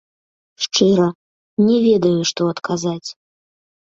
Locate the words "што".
2.31-2.41